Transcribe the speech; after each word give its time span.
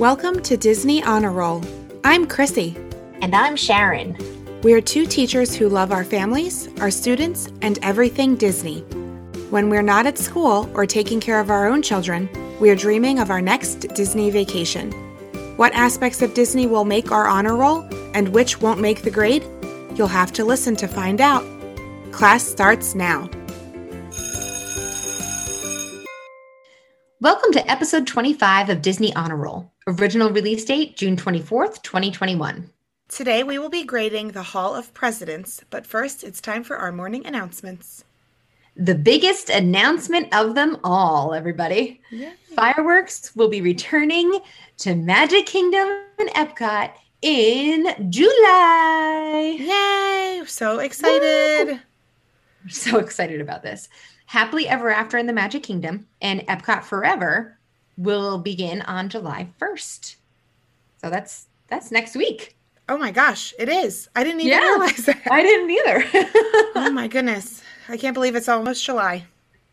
Welcome 0.00 0.40
to 0.44 0.56
Disney 0.56 1.02
Honor 1.02 1.30
Roll. 1.30 1.62
I'm 2.04 2.26
Chrissy. 2.26 2.74
And 3.20 3.36
I'm 3.36 3.54
Sharon. 3.54 4.16
We 4.62 4.72
are 4.72 4.80
two 4.80 5.04
teachers 5.04 5.54
who 5.54 5.68
love 5.68 5.92
our 5.92 6.04
families, 6.04 6.70
our 6.80 6.90
students, 6.90 7.50
and 7.60 7.78
everything 7.82 8.34
Disney. 8.34 8.80
When 9.50 9.68
we're 9.68 9.82
not 9.82 10.06
at 10.06 10.16
school 10.16 10.70
or 10.72 10.86
taking 10.86 11.20
care 11.20 11.38
of 11.38 11.50
our 11.50 11.68
own 11.68 11.82
children, 11.82 12.30
we 12.60 12.70
are 12.70 12.74
dreaming 12.74 13.18
of 13.18 13.28
our 13.28 13.42
next 13.42 13.88
Disney 13.94 14.30
vacation. 14.30 14.90
What 15.58 15.74
aspects 15.74 16.22
of 16.22 16.32
Disney 16.32 16.66
will 16.66 16.86
make 16.86 17.12
our 17.12 17.28
honor 17.28 17.54
roll 17.54 17.86
and 18.14 18.30
which 18.30 18.58
won't 18.58 18.80
make 18.80 19.02
the 19.02 19.10
grade? 19.10 19.44
You'll 19.96 20.06
have 20.06 20.32
to 20.32 20.46
listen 20.46 20.76
to 20.76 20.88
find 20.88 21.20
out. 21.20 21.44
Class 22.10 22.42
starts 22.42 22.94
now. 22.94 23.28
Welcome 27.20 27.52
to 27.52 27.70
episode 27.70 28.06
25 28.06 28.70
of 28.70 28.80
Disney 28.80 29.14
Honor 29.14 29.36
Roll. 29.36 29.70
Original 29.98 30.30
release 30.30 30.64
date 30.64 30.96
June 30.96 31.16
24th, 31.16 31.82
2021. 31.82 32.70
Today 33.08 33.42
we 33.42 33.58
will 33.58 33.68
be 33.68 33.82
grading 33.82 34.28
the 34.28 34.42
Hall 34.44 34.76
of 34.76 34.94
Presidents, 34.94 35.64
but 35.68 35.84
first 35.84 36.22
it's 36.22 36.40
time 36.40 36.62
for 36.62 36.76
our 36.76 36.92
morning 36.92 37.26
announcements. 37.26 38.04
The 38.76 38.94
biggest 38.94 39.50
announcement 39.50 40.32
of 40.32 40.54
them 40.54 40.78
all, 40.84 41.34
everybody. 41.34 42.00
Yay. 42.12 42.34
Fireworks 42.54 43.34
will 43.34 43.48
be 43.48 43.62
returning 43.62 44.38
to 44.76 44.94
Magic 44.94 45.46
Kingdom 45.46 45.88
and 46.20 46.30
Epcot 46.30 46.92
in 47.20 48.10
July. 48.10 49.56
Yay! 49.58 50.44
So 50.46 50.78
excited. 50.78 51.80
We're 52.62 52.70
so 52.70 52.98
excited 52.98 53.40
about 53.40 53.64
this. 53.64 53.88
Happily 54.26 54.68
Ever 54.68 54.90
After 54.90 55.18
in 55.18 55.26
the 55.26 55.32
Magic 55.32 55.64
Kingdom 55.64 56.06
and 56.22 56.46
Epcot 56.46 56.84
Forever 56.84 57.58
will 58.00 58.38
begin 58.38 58.82
on 58.82 59.08
July 59.08 59.48
1st. 59.60 60.16
So 61.02 61.10
that's 61.10 61.46
that's 61.68 61.90
next 61.90 62.16
week. 62.16 62.56
Oh 62.88 62.98
my 62.98 63.10
gosh, 63.12 63.54
it 63.58 63.68
is. 63.68 64.08
I 64.16 64.24
didn't 64.24 64.40
even 64.40 64.52
Yeah. 64.52 64.68
realize 64.70 65.06
that. 65.06 65.20
I 65.30 65.42
didn't 65.42 65.70
either. 65.70 66.04
oh 66.74 66.90
my 66.92 67.06
goodness. 67.08 67.62
I 67.88 67.96
can't 67.96 68.14
believe 68.14 68.34
it's 68.34 68.48
almost 68.48 68.84
July. 68.84 69.24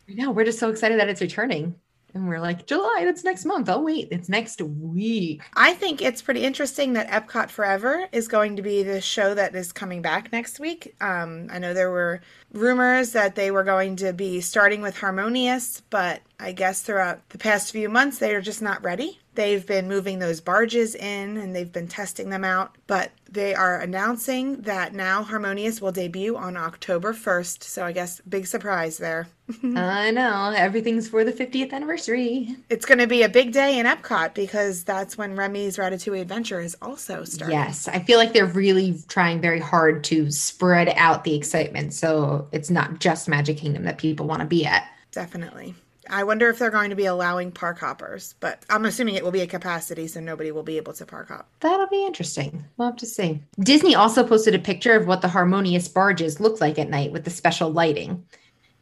I 0.08 0.14
know. 0.14 0.30
we're 0.30 0.44
just 0.44 0.58
so 0.58 0.70
excited 0.70 0.98
that 1.00 1.08
it's 1.08 1.20
returning. 1.20 1.74
And 2.14 2.28
we're 2.28 2.40
like, 2.40 2.66
July, 2.66 3.02
that's 3.04 3.24
next 3.24 3.44
month. 3.44 3.68
Oh, 3.68 3.80
wait, 3.80 4.08
it's 4.10 4.28
next 4.28 4.62
week. 4.62 5.42
I 5.54 5.74
think 5.74 6.00
it's 6.00 6.22
pretty 6.22 6.44
interesting 6.44 6.94
that 6.94 7.08
Epcot 7.08 7.50
Forever 7.50 8.08
is 8.12 8.28
going 8.28 8.56
to 8.56 8.62
be 8.62 8.82
the 8.82 9.00
show 9.00 9.34
that 9.34 9.54
is 9.54 9.72
coming 9.72 10.02
back 10.02 10.32
next 10.32 10.58
week. 10.58 10.94
Um, 11.00 11.48
I 11.50 11.58
know 11.58 11.74
there 11.74 11.90
were 11.90 12.22
rumors 12.52 13.12
that 13.12 13.34
they 13.34 13.50
were 13.50 13.64
going 13.64 13.96
to 13.96 14.12
be 14.12 14.40
starting 14.40 14.80
with 14.80 14.96
Harmonious, 14.96 15.82
but 15.90 16.22
I 16.40 16.52
guess 16.52 16.82
throughout 16.82 17.28
the 17.28 17.38
past 17.38 17.72
few 17.72 17.88
months, 17.88 18.18
they 18.18 18.34
are 18.34 18.40
just 18.40 18.62
not 18.62 18.82
ready. 18.82 19.20
They've 19.38 19.64
been 19.64 19.86
moving 19.86 20.18
those 20.18 20.40
barges 20.40 20.96
in 20.96 21.36
and 21.36 21.54
they've 21.54 21.70
been 21.70 21.86
testing 21.86 22.28
them 22.28 22.42
out, 22.42 22.74
but 22.88 23.12
they 23.30 23.54
are 23.54 23.78
announcing 23.78 24.62
that 24.62 24.94
now 24.94 25.22
Harmonious 25.22 25.80
will 25.80 25.92
debut 25.92 26.36
on 26.36 26.56
October 26.56 27.12
1st. 27.12 27.62
So 27.62 27.84
I 27.84 27.92
guess 27.92 28.20
big 28.28 28.48
surprise 28.48 28.98
there. 28.98 29.28
I 29.62 30.10
know. 30.10 30.52
Everything's 30.56 31.08
for 31.08 31.22
the 31.22 31.32
50th 31.32 31.72
anniversary. 31.72 32.56
It's 32.68 32.84
going 32.84 32.98
to 32.98 33.06
be 33.06 33.22
a 33.22 33.28
big 33.28 33.52
day 33.52 33.78
in 33.78 33.86
Epcot 33.86 34.34
because 34.34 34.82
that's 34.82 35.16
when 35.16 35.36
Remy's 35.36 35.76
Ratatouille 35.76 36.22
Adventure 36.22 36.58
is 36.58 36.76
also 36.82 37.22
starting. 37.22 37.56
Yes. 37.56 37.86
I 37.86 38.00
feel 38.00 38.18
like 38.18 38.32
they're 38.32 38.44
really 38.44 38.98
trying 39.06 39.40
very 39.40 39.60
hard 39.60 40.02
to 40.04 40.32
spread 40.32 40.88
out 40.96 41.22
the 41.22 41.36
excitement. 41.36 41.94
So 41.94 42.48
it's 42.50 42.70
not 42.70 42.98
just 42.98 43.28
Magic 43.28 43.58
Kingdom 43.58 43.84
that 43.84 43.98
people 43.98 44.26
want 44.26 44.40
to 44.40 44.46
be 44.46 44.66
at. 44.66 44.90
Definitely. 45.12 45.76
I 46.10 46.24
wonder 46.24 46.48
if 46.48 46.58
they're 46.58 46.70
going 46.70 46.90
to 46.90 46.96
be 46.96 47.06
allowing 47.06 47.52
park 47.52 47.78
hoppers, 47.78 48.34
but 48.40 48.64
I'm 48.70 48.84
assuming 48.84 49.14
it 49.14 49.24
will 49.24 49.30
be 49.30 49.40
a 49.40 49.46
capacity, 49.46 50.06
so 50.06 50.20
nobody 50.20 50.50
will 50.50 50.62
be 50.62 50.76
able 50.76 50.92
to 50.94 51.06
park 51.06 51.28
hop. 51.28 51.48
That'll 51.60 51.86
be 51.86 52.04
interesting. 52.04 52.64
We'll 52.76 52.88
have 52.88 52.96
to 52.98 53.06
see. 53.06 53.42
Disney 53.60 53.94
also 53.94 54.26
posted 54.26 54.54
a 54.54 54.58
picture 54.58 54.92
of 54.92 55.06
what 55.06 55.20
the 55.20 55.28
Harmonious 55.28 55.88
barges 55.88 56.40
look 56.40 56.60
like 56.60 56.78
at 56.78 56.90
night 56.90 57.12
with 57.12 57.24
the 57.24 57.30
special 57.30 57.70
lighting. 57.70 58.24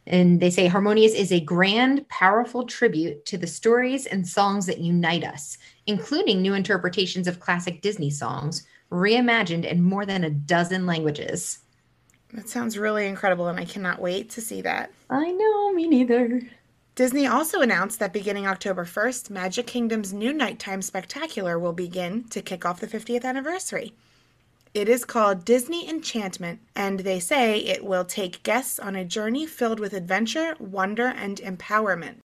And 0.05 0.39
they 0.39 0.49
say 0.49 0.67
Harmonious 0.67 1.13
is 1.13 1.31
a 1.31 1.41
grand, 1.41 2.07
powerful 2.07 2.65
tribute 2.65 3.25
to 3.25 3.37
the 3.37 3.47
stories 3.47 4.05
and 4.05 4.25
songs 4.25 4.65
that 4.67 4.79
unite 4.79 5.25
us, 5.25 5.57
including 5.85 6.41
new 6.41 6.53
interpretations 6.53 7.27
of 7.27 7.41
classic 7.41 7.81
Disney 7.81 8.09
songs, 8.09 8.65
reimagined 8.89 9.65
in 9.65 9.83
more 9.83 10.05
than 10.05 10.23
a 10.23 10.29
dozen 10.29 10.85
languages. 10.85 11.59
That 12.33 12.47
sounds 12.47 12.77
really 12.77 13.07
incredible, 13.07 13.47
and 13.47 13.59
I 13.59 13.65
cannot 13.65 14.01
wait 14.01 14.29
to 14.31 14.41
see 14.41 14.61
that. 14.61 14.91
I 15.09 15.31
know, 15.31 15.73
me 15.73 15.87
neither. 15.87 16.41
Disney 16.97 17.27
also 17.27 17.61
announced 17.61 17.99
that 17.99 18.11
beginning 18.11 18.47
October 18.47 18.83
1st, 18.83 19.29
Magic 19.29 19.67
Kingdom's 19.67 20.13
new 20.13 20.33
nighttime 20.33 20.81
spectacular 20.81 21.59
will 21.59 21.71
begin 21.71 22.23
to 22.29 22.41
kick 22.41 22.65
off 22.65 22.79
the 22.79 22.87
50th 22.87 23.23
anniversary. 23.23 23.93
It 24.73 24.89
is 24.89 25.05
called 25.05 25.45
Disney 25.45 25.87
Enchantment, 25.87 26.59
and 26.75 27.01
they 27.01 27.19
say 27.19 27.59
it 27.59 27.85
will 27.85 28.03
take 28.03 28.41
guests 28.41 28.79
on 28.79 28.95
a 28.95 29.05
journey 29.05 29.45
filled 29.45 29.79
with 29.79 29.93
adventure, 29.93 30.55
wonder, 30.57 31.05
and 31.05 31.37
empowerment. 31.37 32.15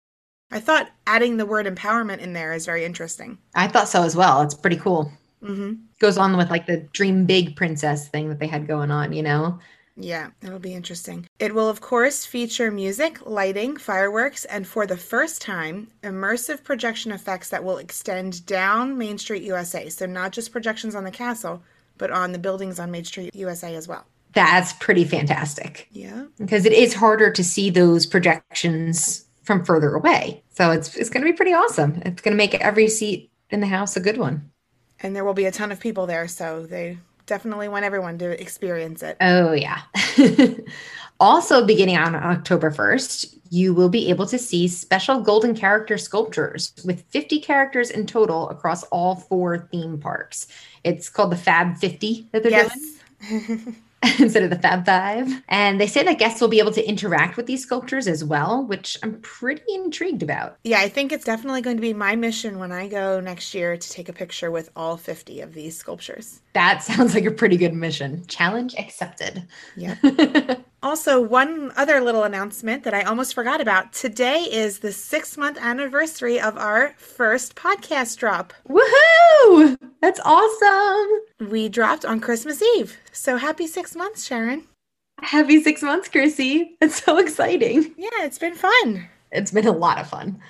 I 0.50 0.58
thought 0.58 0.90
adding 1.06 1.36
the 1.36 1.44
word 1.44 1.66
empowerment 1.66 2.20
in 2.20 2.32
there 2.32 2.54
is 2.54 2.64
very 2.64 2.86
interesting. 2.86 3.36
I 3.54 3.68
thought 3.68 3.90
so 3.90 4.02
as 4.02 4.16
well. 4.16 4.40
It's 4.40 4.54
pretty 4.54 4.78
cool. 4.78 5.12
hmm 5.44 5.74
Goes 5.98 6.16
on 6.16 6.34
with 6.38 6.48
like 6.48 6.64
the 6.64 6.78
Dream 6.94 7.26
Big 7.26 7.56
Princess 7.56 8.08
thing 8.08 8.30
that 8.30 8.38
they 8.38 8.46
had 8.46 8.66
going 8.66 8.90
on, 8.90 9.12
you 9.12 9.22
know? 9.22 9.58
Yeah, 9.96 10.30
it'll 10.42 10.58
be 10.58 10.74
interesting. 10.74 11.26
It 11.38 11.54
will, 11.54 11.68
of 11.68 11.80
course, 11.80 12.24
feature 12.24 12.70
music, 12.70 13.26
lighting, 13.26 13.76
fireworks, 13.76 14.44
and 14.46 14.66
for 14.66 14.86
the 14.86 14.96
first 14.96 15.42
time, 15.42 15.88
immersive 16.02 16.64
projection 16.64 17.12
effects 17.12 17.50
that 17.50 17.64
will 17.64 17.78
extend 17.78 18.46
down 18.46 18.96
Main 18.96 19.18
Street 19.18 19.42
USA. 19.42 19.88
So, 19.88 20.06
not 20.06 20.32
just 20.32 20.52
projections 20.52 20.94
on 20.94 21.04
the 21.04 21.10
castle, 21.10 21.62
but 21.98 22.10
on 22.10 22.32
the 22.32 22.38
buildings 22.38 22.78
on 22.78 22.90
Main 22.90 23.04
Street 23.04 23.34
USA 23.34 23.74
as 23.74 23.86
well. 23.86 24.06
That's 24.32 24.72
pretty 24.74 25.04
fantastic. 25.04 25.88
Yeah. 25.92 26.24
because 26.38 26.64
it 26.64 26.72
is 26.72 26.94
harder 26.94 27.30
to 27.30 27.44
see 27.44 27.68
those 27.68 28.06
projections 28.06 29.26
from 29.42 29.64
further 29.64 29.94
away. 29.94 30.42
So 30.50 30.70
it's 30.70 30.96
it's 30.96 31.10
going 31.10 31.24
to 31.24 31.30
be 31.30 31.36
pretty 31.36 31.52
awesome. 31.52 32.00
It's 32.06 32.22
going 32.22 32.32
to 32.32 32.38
make 32.38 32.54
every 32.54 32.88
seat 32.88 33.30
in 33.50 33.60
the 33.60 33.66
house 33.66 33.96
a 33.96 34.00
good 34.00 34.16
one. 34.16 34.50
And 35.00 35.14
there 35.14 35.24
will 35.24 35.34
be 35.34 35.44
a 35.44 35.52
ton 35.52 35.72
of 35.72 35.80
people 35.80 36.06
there. 36.06 36.28
So, 36.28 36.64
they 36.64 36.98
definitely 37.32 37.66
want 37.66 37.82
everyone 37.82 38.18
to 38.18 38.38
experience 38.38 39.02
it. 39.02 39.16
Oh 39.22 39.52
yeah. 39.52 39.80
also 41.20 41.66
beginning 41.66 41.96
on 41.96 42.14
October 42.14 42.70
1st, 42.70 43.38
you 43.48 43.72
will 43.72 43.88
be 43.88 44.10
able 44.10 44.26
to 44.26 44.38
see 44.38 44.68
special 44.68 45.18
golden 45.18 45.54
character 45.54 45.96
sculptures 45.96 46.74
with 46.84 47.02
50 47.08 47.40
characters 47.40 47.88
in 47.88 48.06
total 48.06 48.50
across 48.50 48.82
all 48.84 49.16
four 49.16 49.66
theme 49.72 49.98
parks. 49.98 50.46
It's 50.84 51.08
called 51.08 51.32
the 51.32 51.36
Fab 51.36 51.78
50 51.78 52.28
that 52.32 52.42
they're 52.42 52.68
doing. 52.68 53.76
Instead 54.18 54.42
of 54.42 54.50
the 54.50 54.58
Fab 54.58 54.84
Five. 54.84 55.28
And 55.48 55.80
they 55.80 55.86
say 55.86 56.02
that 56.02 56.18
guests 56.18 56.40
will 56.40 56.48
be 56.48 56.58
able 56.58 56.72
to 56.72 56.86
interact 56.88 57.36
with 57.36 57.46
these 57.46 57.62
sculptures 57.62 58.08
as 58.08 58.24
well, 58.24 58.64
which 58.64 58.98
I'm 59.02 59.20
pretty 59.20 59.62
intrigued 59.68 60.22
about. 60.22 60.58
yeah, 60.64 60.80
I 60.80 60.88
think 60.88 61.12
it's 61.12 61.24
definitely 61.24 61.62
going 61.62 61.76
to 61.76 61.80
be 61.80 61.94
my 61.94 62.16
mission 62.16 62.58
when 62.58 62.72
I 62.72 62.88
go 62.88 63.20
next 63.20 63.54
year 63.54 63.76
to 63.76 63.90
take 63.90 64.08
a 64.08 64.12
picture 64.12 64.50
with 64.50 64.70
all 64.74 64.96
50 64.96 65.40
of 65.40 65.54
these 65.54 65.76
sculptures. 65.76 66.40
That 66.54 66.82
sounds 66.88 67.14
like 67.14 67.24
a 67.24 67.30
pretty 67.30 67.56
good 67.56 67.74
mission. 67.74 68.24
Challenge 68.26 68.74
accepted. 68.78 69.46
Yeah. 69.76 69.96
Also, 70.84 71.20
one 71.20 71.70
other 71.76 72.00
little 72.00 72.24
announcement 72.24 72.82
that 72.82 72.92
I 72.92 73.02
almost 73.02 73.34
forgot 73.34 73.60
about. 73.60 73.92
Today 73.92 74.40
is 74.50 74.80
the 74.80 74.92
six 74.92 75.36
month 75.36 75.56
anniversary 75.60 76.40
of 76.40 76.58
our 76.58 76.92
first 76.96 77.54
podcast 77.54 78.16
drop. 78.16 78.52
Woohoo! 78.68 79.31
That's 80.00 80.20
awesome. 80.24 81.50
We 81.50 81.68
dropped 81.68 82.04
on 82.04 82.20
Christmas 82.20 82.62
Eve. 82.76 82.98
So 83.12 83.36
happy 83.36 83.66
six 83.66 83.94
months, 83.94 84.24
Sharon. 84.24 84.64
Happy 85.20 85.62
six 85.62 85.82
months, 85.82 86.08
Chrissy. 86.08 86.76
It's 86.80 87.02
so 87.02 87.18
exciting. 87.18 87.94
Yeah, 87.96 88.08
it's 88.20 88.38
been 88.38 88.54
fun. 88.54 89.08
It's 89.30 89.52
been 89.52 89.66
a 89.66 89.72
lot 89.72 89.98
of 89.98 90.08
fun. 90.08 90.40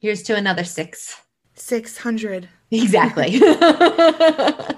Here's 0.00 0.22
to 0.24 0.36
another 0.36 0.64
six. 0.64 1.22
600. 1.54 2.48
Exactly. 2.70 3.40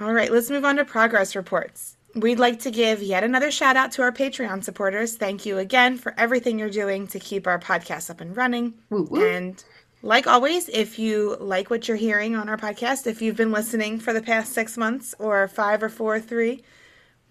All 0.00 0.12
right, 0.12 0.30
let's 0.30 0.50
move 0.50 0.64
on 0.64 0.76
to 0.76 0.84
progress 0.84 1.36
reports. 1.36 1.96
We'd 2.14 2.38
like 2.38 2.60
to 2.60 2.70
give 2.70 3.02
yet 3.02 3.24
another 3.24 3.50
shout 3.50 3.76
out 3.76 3.92
to 3.92 4.02
our 4.02 4.12
Patreon 4.12 4.64
supporters. 4.64 5.16
Thank 5.16 5.44
you 5.44 5.58
again 5.58 5.98
for 5.98 6.14
everything 6.16 6.58
you're 6.58 6.70
doing 6.70 7.06
to 7.08 7.18
keep 7.18 7.46
our 7.46 7.58
podcast 7.58 8.08
up 8.08 8.22
and 8.22 8.34
running. 8.34 8.74
Woo, 8.88 9.06
woo. 9.10 9.22
And 9.26 9.62
like 10.02 10.26
always, 10.26 10.68
if 10.68 10.98
you 10.98 11.36
like 11.40 11.70
what 11.70 11.88
you're 11.88 11.96
hearing 11.96 12.34
on 12.34 12.48
our 12.48 12.56
podcast, 12.56 13.06
if 13.06 13.22
you've 13.22 13.36
been 13.36 13.52
listening 13.52 13.98
for 13.98 14.12
the 14.12 14.22
past 14.22 14.52
six 14.52 14.76
months 14.76 15.14
or 15.18 15.48
five 15.48 15.82
or 15.82 15.88
four 15.88 16.16
or 16.16 16.20
three, 16.20 16.62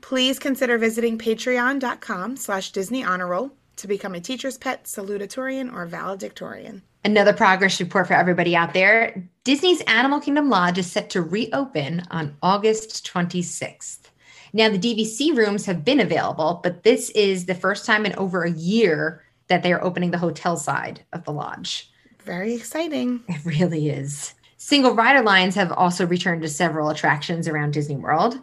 please 0.02 0.40
consider 0.40 0.78
visiting 0.78 1.18
patreon.com 1.18 2.36
slash 2.38 2.72
Disney 2.72 3.04
Honor 3.04 3.28
Roll 3.28 3.52
to 3.78 3.88
become 3.88 4.16
a 4.16 4.20
teacher's 4.20 4.58
pet, 4.58 4.86
salutatorian, 4.86 5.74
or 5.74 5.86
valedictorian. 5.86 6.82
Another 7.04 7.34
progress 7.34 7.80
report 7.80 8.08
for 8.08 8.14
everybody 8.14 8.56
out 8.56 8.74
there. 8.74 9.24
Disney's 9.44 9.82
Animal 9.82 10.20
Kingdom 10.20 10.50
Lodge 10.50 10.80
is 10.80 10.92
set 10.92 11.10
to 11.12 11.22
reopen 11.22 12.04
on 12.10 12.36
August 12.42 13.06
26th. 13.06 14.10
Now, 14.54 14.70
the 14.70 14.80
DVC 14.80 15.36
rooms 15.36 15.66
have 15.66 15.86
been 15.86 16.00
available, 16.00 16.62
but 16.64 16.84
this 16.84 17.10
is 17.12 17.46
the 17.46 17.54
first 17.54 17.86
time 17.86 18.06
in 18.06 18.16
over 18.16 18.44
a 18.44 18.52
year 18.52 19.24
that 19.50 19.62
they 19.62 19.72
are 19.72 19.84
opening 19.84 20.12
the 20.12 20.18
hotel 20.18 20.58
side 20.58 21.02
of 21.14 21.26
the 21.26 21.32
lodge. 21.32 21.92
Very 22.26 22.54
exciting. 22.56 23.24
It 23.30 23.46
really 23.46 23.90
is. 23.90 24.34
Single 24.58 24.96
rider 24.96 25.22
lines 25.22 25.56
have 25.56 25.72
also 25.72 26.08
returned 26.08 26.42
to 26.42 26.50
several 26.50 26.90
attractions 26.90 27.48
around 27.48 27.72
Disney 27.72 27.98
World. 27.98 28.40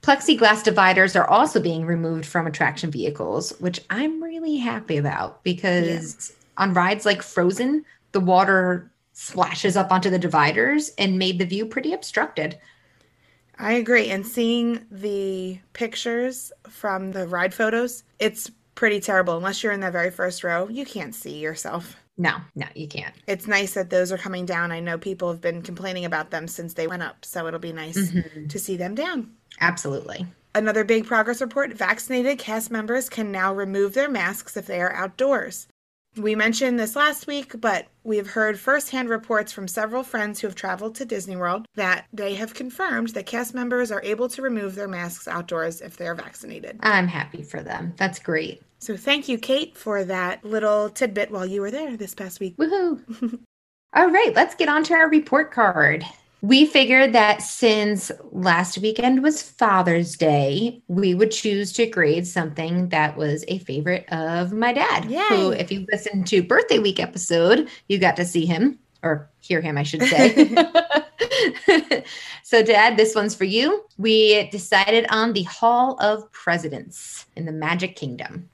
Plexiglass 0.00 0.64
dividers 0.64 1.14
are 1.14 1.28
also 1.28 1.60
being 1.60 1.84
removed 1.84 2.24
from 2.24 2.46
attraction 2.46 2.90
vehicles, 2.90 3.52
which 3.58 3.80
I'm 3.90 4.22
really 4.22 4.56
happy 4.56 4.96
about 4.96 5.44
because 5.44 6.30
yeah. 6.30 6.62
on 6.64 6.72
rides 6.72 7.04
like 7.04 7.20
Frozen, 7.22 7.84
the 8.12 8.20
water 8.20 8.90
splashes 9.12 9.76
up 9.76 9.92
onto 9.92 10.08
the 10.08 10.18
dividers 10.18 10.92
and 10.96 11.18
made 11.18 11.38
the 11.38 11.44
view 11.44 11.66
pretty 11.66 11.92
obstructed. 11.92 12.58
I 13.58 13.72
agree. 13.72 14.08
And 14.08 14.24
seeing 14.24 14.86
the 14.90 15.58
pictures 15.72 16.52
from 16.68 17.10
the 17.10 17.26
ride 17.26 17.52
photos, 17.52 18.04
it's 18.18 18.50
pretty 18.76 19.00
terrible. 19.00 19.36
Unless 19.36 19.62
you're 19.62 19.72
in 19.72 19.80
the 19.80 19.90
very 19.90 20.10
first 20.10 20.44
row, 20.44 20.68
you 20.68 20.86
can't 20.86 21.14
see 21.14 21.38
yourself. 21.38 21.96
No, 22.18 22.36
no, 22.56 22.66
you 22.74 22.88
can't. 22.88 23.14
It's 23.28 23.46
nice 23.46 23.74
that 23.74 23.90
those 23.90 24.10
are 24.10 24.18
coming 24.18 24.44
down. 24.44 24.72
I 24.72 24.80
know 24.80 24.98
people 24.98 25.30
have 25.30 25.40
been 25.40 25.62
complaining 25.62 26.04
about 26.04 26.30
them 26.30 26.48
since 26.48 26.74
they 26.74 26.88
went 26.88 27.04
up, 27.04 27.24
so 27.24 27.46
it'll 27.46 27.60
be 27.60 27.72
nice 27.72 27.96
mm-hmm. 27.96 28.48
to 28.48 28.58
see 28.58 28.76
them 28.76 28.96
down. 28.96 29.30
Absolutely. 29.60 30.26
Another 30.54 30.82
big 30.82 31.06
progress 31.06 31.40
report 31.40 31.72
vaccinated 31.74 32.38
cast 32.38 32.70
members 32.70 33.08
can 33.08 33.30
now 33.30 33.54
remove 33.54 33.94
their 33.94 34.10
masks 34.10 34.56
if 34.56 34.66
they 34.66 34.80
are 34.80 34.92
outdoors. 34.92 35.68
We 36.18 36.34
mentioned 36.34 36.80
this 36.80 36.96
last 36.96 37.28
week, 37.28 37.60
but 37.60 37.86
we've 38.02 38.26
heard 38.26 38.58
firsthand 38.58 39.08
reports 39.08 39.52
from 39.52 39.68
several 39.68 40.02
friends 40.02 40.40
who 40.40 40.48
have 40.48 40.56
traveled 40.56 40.96
to 40.96 41.04
Disney 41.04 41.36
World 41.36 41.66
that 41.76 42.06
they 42.12 42.34
have 42.34 42.54
confirmed 42.54 43.10
that 43.10 43.26
cast 43.26 43.54
members 43.54 43.92
are 43.92 44.02
able 44.02 44.28
to 44.30 44.42
remove 44.42 44.74
their 44.74 44.88
masks 44.88 45.28
outdoors 45.28 45.80
if 45.80 45.96
they're 45.96 46.16
vaccinated. 46.16 46.80
I'm 46.82 47.06
happy 47.06 47.44
for 47.44 47.62
them. 47.62 47.94
That's 47.96 48.18
great. 48.18 48.62
So 48.80 48.96
thank 48.96 49.28
you, 49.28 49.38
Kate, 49.38 49.76
for 49.76 50.02
that 50.04 50.44
little 50.44 50.90
tidbit 50.90 51.30
while 51.30 51.46
you 51.46 51.60
were 51.60 51.70
there 51.70 51.96
this 51.96 52.14
past 52.14 52.40
week. 52.40 52.56
Woohoo! 52.56 53.00
All 53.94 54.10
right, 54.10 54.32
let's 54.34 54.56
get 54.56 54.68
on 54.68 54.82
to 54.84 54.94
our 54.94 55.08
report 55.08 55.52
card. 55.52 56.04
We 56.40 56.66
figured 56.66 57.12
that 57.14 57.42
since 57.42 58.12
last 58.30 58.78
weekend 58.78 59.22
was 59.22 59.42
Father's 59.42 60.16
Day, 60.16 60.80
we 60.86 61.14
would 61.14 61.32
choose 61.32 61.72
to 61.72 61.86
grade 61.86 62.26
something 62.26 62.90
that 62.90 63.16
was 63.16 63.44
a 63.48 63.58
favorite 63.58 64.06
of 64.12 64.52
my 64.52 64.72
dad. 64.72 65.06
Yay. 65.06 65.22
Who, 65.30 65.50
if 65.50 65.72
you 65.72 65.84
listened 65.90 66.28
to 66.28 66.42
birthday 66.42 66.78
week 66.78 67.00
episode, 67.00 67.68
you 67.88 67.98
got 67.98 68.14
to 68.16 68.24
see 68.24 68.46
him 68.46 68.78
or 69.02 69.28
hear 69.40 69.60
him, 69.60 69.76
I 69.76 69.82
should 69.82 70.02
say. 70.02 70.54
so, 72.42 72.62
Dad, 72.62 72.96
this 72.96 73.14
one's 73.14 73.34
for 73.34 73.44
you. 73.44 73.84
We 73.96 74.48
decided 74.50 75.06
on 75.10 75.32
the 75.32 75.44
Hall 75.44 75.96
of 76.00 76.30
Presidents 76.32 77.26
in 77.36 77.46
the 77.46 77.52
Magic 77.52 77.96
Kingdom. 77.96 78.48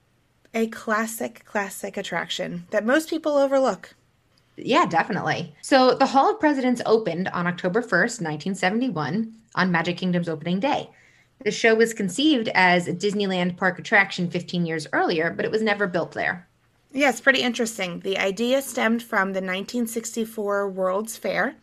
A 0.54 0.68
classic, 0.68 1.44
classic 1.44 1.96
attraction 1.96 2.66
that 2.70 2.86
most 2.86 3.10
people 3.10 3.36
overlook. 3.36 3.94
Yeah, 4.56 4.86
definitely. 4.86 5.54
So 5.62 5.94
the 5.94 6.06
Hall 6.06 6.30
of 6.30 6.40
Presidents 6.40 6.80
opened 6.86 7.28
on 7.28 7.46
October 7.46 7.82
1st, 7.82 8.22
1971, 8.22 9.32
on 9.54 9.72
Magic 9.72 9.96
Kingdom's 9.96 10.28
opening 10.28 10.60
day. 10.60 10.90
The 11.44 11.50
show 11.50 11.74
was 11.74 11.92
conceived 11.92 12.48
as 12.54 12.86
a 12.86 12.94
Disneyland 12.94 13.56
park 13.56 13.78
attraction 13.78 14.30
15 14.30 14.64
years 14.64 14.86
earlier, 14.92 15.30
but 15.30 15.44
it 15.44 15.50
was 15.50 15.62
never 15.62 15.86
built 15.86 16.12
there. 16.12 16.46
Yeah, 16.92 17.10
it's 17.10 17.20
pretty 17.20 17.42
interesting. 17.42 18.00
The 18.00 18.18
idea 18.18 18.62
stemmed 18.62 19.02
from 19.02 19.32
the 19.32 19.40
1964 19.40 20.68
World's 20.68 21.16
Fair, 21.16 21.56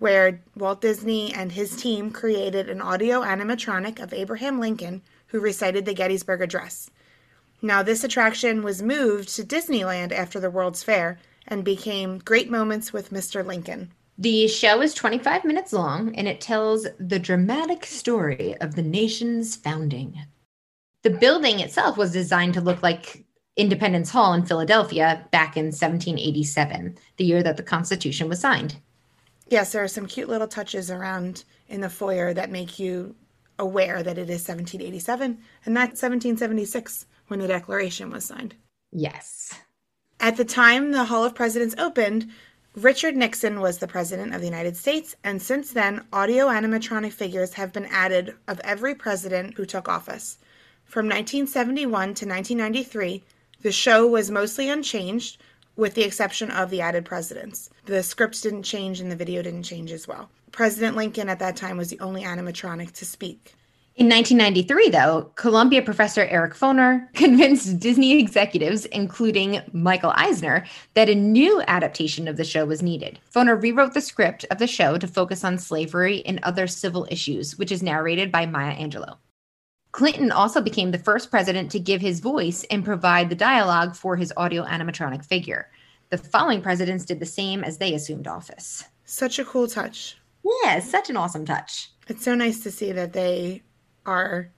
where 0.00 0.40
Walt 0.56 0.80
Disney 0.80 1.32
and 1.32 1.52
his 1.52 1.76
team 1.76 2.10
created 2.10 2.68
an 2.68 2.82
audio 2.82 3.20
animatronic 3.20 4.02
of 4.02 4.12
Abraham 4.12 4.58
Lincoln 4.58 5.02
who 5.28 5.38
recited 5.38 5.84
the 5.84 5.94
Gettysburg 5.94 6.42
Address. 6.42 6.90
Now, 7.62 7.84
this 7.84 8.02
attraction 8.02 8.62
was 8.62 8.82
moved 8.82 9.28
to 9.36 9.44
Disneyland 9.44 10.10
after 10.10 10.40
the 10.40 10.50
World's 10.50 10.82
Fair 10.82 11.18
and 11.48 11.64
became 11.64 12.18
Great 12.18 12.50
Moments 12.50 12.92
with 12.92 13.10
Mr. 13.10 13.44
Lincoln. 13.44 13.92
The 14.18 14.46
show 14.46 14.80
is 14.82 14.94
25 14.94 15.44
minutes 15.44 15.72
long 15.72 16.14
and 16.14 16.28
it 16.28 16.40
tells 16.40 16.86
the 16.98 17.18
dramatic 17.18 17.84
story 17.86 18.56
of 18.60 18.74
the 18.74 18.82
nation's 18.82 19.56
founding. 19.56 20.16
The 21.02 21.10
building 21.10 21.60
itself 21.60 21.96
was 21.96 22.12
designed 22.12 22.54
to 22.54 22.60
look 22.60 22.82
like 22.82 23.24
Independence 23.56 24.10
Hall 24.10 24.32
in 24.34 24.46
Philadelphia 24.46 25.26
back 25.30 25.56
in 25.56 25.66
1787, 25.66 26.96
the 27.16 27.24
year 27.24 27.42
that 27.42 27.56
the 27.56 27.62
Constitution 27.62 28.28
was 28.28 28.40
signed. 28.40 28.76
Yes, 29.48 29.72
there 29.72 29.82
are 29.82 29.88
some 29.88 30.06
cute 30.06 30.28
little 30.28 30.48
touches 30.48 30.90
around 30.90 31.44
in 31.68 31.80
the 31.80 31.90
foyer 31.90 32.32
that 32.32 32.50
make 32.50 32.78
you 32.78 33.14
aware 33.58 34.02
that 34.02 34.18
it 34.18 34.30
is 34.30 34.46
1787 34.48 35.38
and 35.66 35.76
that's 35.76 36.02
1776 36.02 37.06
when 37.28 37.40
the 37.40 37.48
Declaration 37.48 38.10
was 38.10 38.24
signed. 38.24 38.54
Yes. 38.92 39.58
At 40.22 40.36
the 40.36 40.44
time 40.44 40.92
the 40.92 41.06
Hall 41.06 41.24
of 41.24 41.34
Presidents 41.34 41.74
opened, 41.78 42.30
Richard 42.76 43.16
Nixon 43.16 43.60
was 43.60 43.78
the 43.78 43.88
President 43.88 44.32
of 44.32 44.40
the 44.40 44.46
United 44.46 44.76
States, 44.76 45.16
and 45.24 45.42
since 45.42 45.72
then, 45.72 46.06
audio 46.12 46.46
animatronic 46.46 47.12
figures 47.12 47.54
have 47.54 47.72
been 47.72 47.86
added 47.86 48.36
of 48.46 48.60
every 48.60 48.94
president 48.94 49.54
who 49.54 49.66
took 49.66 49.88
office. 49.88 50.38
From 50.84 51.06
1971 51.06 51.90
to 51.90 52.24
1993, 52.24 53.24
the 53.62 53.72
show 53.72 54.06
was 54.06 54.30
mostly 54.30 54.68
unchanged, 54.68 55.38
with 55.74 55.94
the 55.94 56.04
exception 56.04 56.52
of 56.52 56.70
the 56.70 56.80
added 56.80 57.04
presidents. 57.04 57.68
The 57.86 58.04
script 58.04 58.40
didn't 58.44 58.62
change 58.62 59.00
and 59.00 59.10
the 59.10 59.16
video 59.16 59.42
didn't 59.42 59.64
change 59.64 59.90
as 59.90 60.06
well. 60.06 60.30
President 60.52 60.96
Lincoln 60.96 61.30
at 61.30 61.40
that 61.40 61.56
time 61.56 61.76
was 61.76 61.90
the 61.90 61.98
only 61.98 62.22
animatronic 62.22 62.92
to 62.92 63.04
speak. 63.04 63.56
In 63.94 64.08
1993, 64.08 64.88
though, 64.88 65.30
Columbia 65.34 65.82
professor 65.82 66.24
Eric 66.24 66.54
Foner 66.54 67.12
convinced 67.14 67.78
Disney 67.78 68.18
executives, 68.18 68.86
including 68.86 69.60
Michael 69.74 70.14
Eisner, 70.16 70.64
that 70.94 71.10
a 71.10 71.14
new 71.14 71.62
adaptation 71.68 72.26
of 72.26 72.38
the 72.38 72.44
show 72.44 72.64
was 72.64 72.82
needed. 72.82 73.18
Foner 73.34 73.60
rewrote 73.62 73.92
the 73.92 74.00
script 74.00 74.46
of 74.50 74.56
the 74.56 74.66
show 74.66 74.96
to 74.96 75.06
focus 75.06 75.44
on 75.44 75.58
slavery 75.58 76.24
and 76.24 76.40
other 76.42 76.66
civil 76.66 77.06
issues, 77.10 77.58
which 77.58 77.70
is 77.70 77.82
narrated 77.82 78.32
by 78.32 78.46
Maya 78.46 78.74
Angelou. 78.74 79.18
Clinton 79.92 80.32
also 80.32 80.62
became 80.62 80.90
the 80.90 80.98
first 80.98 81.30
president 81.30 81.70
to 81.70 81.78
give 81.78 82.00
his 82.00 82.20
voice 82.20 82.64
and 82.70 82.86
provide 82.86 83.28
the 83.28 83.34
dialogue 83.34 83.94
for 83.94 84.16
his 84.16 84.32
audio 84.38 84.64
animatronic 84.64 85.22
figure. 85.22 85.68
The 86.08 86.16
following 86.16 86.62
presidents 86.62 87.04
did 87.04 87.20
the 87.20 87.26
same 87.26 87.62
as 87.62 87.76
they 87.76 87.92
assumed 87.92 88.26
office. 88.26 88.84
Such 89.04 89.38
a 89.38 89.44
cool 89.44 89.68
touch. 89.68 90.16
Yeah, 90.64 90.80
such 90.80 91.10
an 91.10 91.18
awesome 91.18 91.44
touch. 91.44 91.90
It's 92.08 92.24
so 92.24 92.34
nice 92.34 92.60
to 92.60 92.70
see 92.70 92.90
that 92.92 93.12
they 93.12 93.62
are 94.06 94.50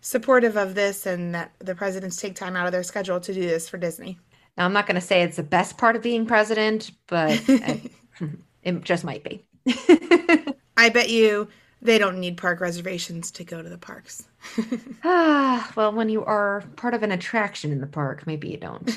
supportive 0.00 0.56
of 0.56 0.74
this 0.74 1.06
and 1.06 1.34
that 1.34 1.52
the 1.58 1.74
presidents 1.74 2.16
take 2.16 2.34
time 2.34 2.54
out 2.54 2.66
of 2.66 2.72
their 2.72 2.82
schedule 2.82 3.18
to 3.20 3.34
do 3.34 3.40
this 3.40 3.68
for 3.68 3.76
Disney. 3.78 4.18
Now, 4.56 4.64
I'm 4.64 4.72
not 4.72 4.86
going 4.86 4.94
to 4.94 5.00
say 5.00 5.22
it's 5.22 5.36
the 5.36 5.42
best 5.42 5.76
part 5.76 5.96
of 5.96 6.02
being 6.02 6.26
president, 6.26 6.92
but 7.06 7.42
it 8.62 8.84
just 8.84 9.04
might 9.04 9.24
be. 9.24 9.44
I 10.76 10.88
bet 10.90 11.10
you 11.10 11.48
they 11.82 11.98
don't 11.98 12.20
need 12.20 12.36
park 12.36 12.60
reservations 12.60 13.30
to 13.32 13.44
go 13.44 13.62
to 13.62 13.68
the 13.68 13.78
parks. 13.78 14.28
ah, 15.04 15.70
well, 15.76 15.92
when 15.92 16.08
you 16.08 16.24
are 16.24 16.64
part 16.76 16.94
of 16.94 17.02
an 17.02 17.12
attraction 17.12 17.72
in 17.72 17.80
the 17.80 17.86
park, 17.86 18.26
maybe 18.26 18.48
you 18.48 18.56
don't. 18.56 18.90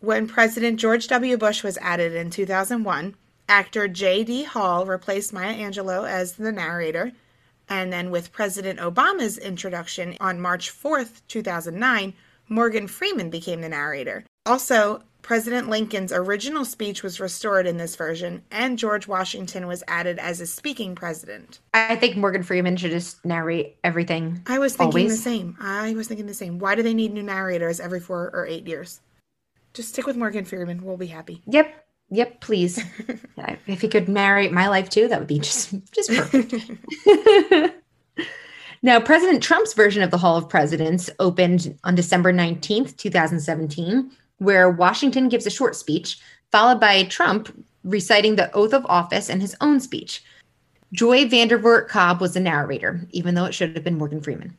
when 0.00 0.26
President 0.26 0.78
George 0.78 1.08
W. 1.08 1.36
Bush 1.36 1.62
was 1.62 1.78
added 1.78 2.12
in 2.12 2.30
2001, 2.30 3.14
actor 3.48 3.88
J.D. 3.88 4.44
Hall 4.44 4.84
replaced 4.84 5.32
Maya 5.32 5.54
Angelou 5.54 6.08
as 6.08 6.34
the 6.34 6.52
narrator 6.52 7.12
and 7.68 7.92
then 7.92 8.10
with 8.10 8.32
President 8.32 8.78
Obama's 8.78 9.38
introduction 9.38 10.16
on 10.20 10.40
March 10.40 10.70
4th, 10.70 11.22
2009, 11.28 12.14
Morgan 12.48 12.88
Freeman 12.88 13.30
became 13.30 13.60
the 13.60 13.68
narrator. 13.68 14.24
Also, 14.46 15.02
President 15.22 15.68
Lincoln's 15.68 16.12
original 16.12 16.64
speech 16.64 17.02
was 17.02 17.20
restored 17.20 17.66
in 17.66 17.76
this 17.76 17.96
version, 17.96 18.42
and 18.50 18.78
George 18.78 19.06
Washington 19.06 19.66
was 19.66 19.84
added 19.86 20.18
as 20.18 20.40
a 20.40 20.46
speaking 20.46 20.94
president. 20.94 21.60
I 21.74 21.96
think 21.96 22.16
Morgan 22.16 22.42
Freeman 22.42 22.76
should 22.76 22.92
just 22.92 23.22
narrate 23.24 23.76
everything. 23.84 24.40
I 24.46 24.58
was 24.58 24.76
thinking 24.76 25.02
always. 25.02 25.16
the 25.16 25.22
same. 25.22 25.56
I 25.60 25.94
was 25.94 26.08
thinking 26.08 26.26
the 26.26 26.34
same. 26.34 26.58
Why 26.58 26.74
do 26.74 26.82
they 26.82 26.94
need 26.94 27.12
new 27.12 27.22
narrators 27.22 27.80
every 27.80 28.00
four 28.00 28.30
or 28.32 28.46
eight 28.46 28.66
years? 28.66 29.00
Just 29.74 29.90
stick 29.90 30.06
with 30.06 30.16
Morgan 30.16 30.46
Freeman. 30.46 30.82
We'll 30.82 30.96
be 30.96 31.06
happy. 31.08 31.42
Yep. 31.46 31.87
Yep, 32.10 32.40
please. 32.40 32.82
if 33.66 33.80
he 33.80 33.88
could 33.88 34.08
narrate 34.08 34.52
my 34.52 34.68
life 34.68 34.88
too, 34.88 35.08
that 35.08 35.18
would 35.18 35.28
be 35.28 35.38
just 35.38 35.74
just 35.92 36.10
perfect. 36.10 36.54
now, 38.82 38.98
President 39.00 39.42
Trump's 39.42 39.74
version 39.74 40.02
of 40.02 40.10
the 40.10 40.18
Hall 40.18 40.36
of 40.36 40.48
Presidents 40.48 41.10
opened 41.18 41.78
on 41.84 41.94
December 41.94 42.32
19th, 42.32 42.96
2017, 42.96 44.10
where 44.38 44.70
Washington 44.70 45.28
gives 45.28 45.46
a 45.46 45.50
short 45.50 45.76
speech, 45.76 46.18
followed 46.50 46.80
by 46.80 47.04
Trump 47.04 47.52
reciting 47.84 48.36
the 48.36 48.52
oath 48.52 48.72
of 48.72 48.86
office 48.86 49.28
and 49.28 49.42
his 49.42 49.56
own 49.60 49.80
speech. 49.80 50.22
Joy 50.92 51.26
Vandervort 51.26 51.88
Cobb 51.88 52.20
was 52.20 52.32
the 52.32 52.40
narrator, 52.40 53.06
even 53.10 53.34
though 53.34 53.44
it 53.44 53.54
should 53.54 53.74
have 53.74 53.84
been 53.84 53.98
Morgan 53.98 54.22
Freeman. 54.22 54.56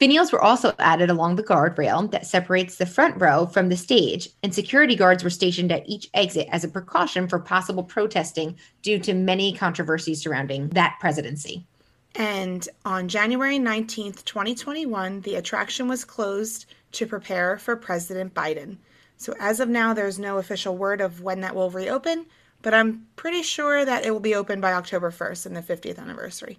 Finials 0.00 0.32
were 0.32 0.42
also 0.42 0.74
added 0.78 1.10
along 1.10 1.36
the 1.36 1.42
guardrail 1.42 2.10
that 2.10 2.26
separates 2.26 2.76
the 2.76 2.86
front 2.86 3.20
row 3.20 3.46
from 3.46 3.68
the 3.68 3.76
stage, 3.76 4.28
and 4.42 4.54
security 4.54 4.94
guards 4.94 5.24
were 5.24 5.30
stationed 5.30 5.72
at 5.72 5.88
each 5.88 6.08
exit 6.14 6.48
as 6.52 6.64
a 6.64 6.68
precaution 6.68 7.28
for 7.28 7.38
possible 7.38 7.82
protesting 7.82 8.56
due 8.82 8.98
to 8.98 9.14
many 9.14 9.54
controversies 9.54 10.22
surrounding 10.22 10.68
that 10.70 10.96
presidency. 11.00 11.66
And 12.14 12.68
on 12.84 13.08
January 13.08 13.58
19th, 13.58 14.24
2021, 14.24 15.22
the 15.22 15.36
attraction 15.36 15.88
was 15.88 16.04
closed 16.04 16.66
to 16.92 17.06
prepare 17.06 17.58
for 17.58 17.76
President 17.76 18.34
Biden. 18.34 18.78
So 19.16 19.34
as 19.40 19.60
of 19.60 19.68
now, 19.68 19.94
there's 19.94 20.18
no 20.18 20.38
official 20.38 20.76
word 20.76 21.00
of 21.00 21.20
when 21.22 21.40
that 21.40 21.54
will 21.54 21.70
reopen, 21.70 22.26
but 22.62 22.74
I'm 22.74 23.06
pretty 23.16 23.42
sure 23.42 23.84
that 23.84 24.04
it 24.04 24.10
will 24.10 24.20
be 24.20 24.34
open 24.34 24.60
by 24.60 24.72
October 24.72 25.10
1st 25.10 25.46
and 25.46 25.56
the 25.56 25.62
50th 25.62 25.98
anniversary. 25.98 26.58